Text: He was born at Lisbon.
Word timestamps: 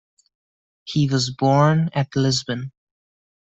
He 0.85 1.07
was 1.07 1.29
born 1.29 1.91
at 1.93 2.15
Lisbon. 2.15 2.71